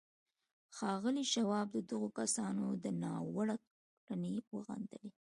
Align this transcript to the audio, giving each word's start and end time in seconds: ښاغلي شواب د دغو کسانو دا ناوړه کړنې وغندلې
ښاغلي 0.75 1.23
شواب 1.33 1.67
د 1.73 1.77
دغو 1.89 2.07
کسانو 2.19 2.65
دا 2.83 2.91
ناوړه 3.03 3.55
کړنې 4.07 4.33
وغندلې 4.55 5.11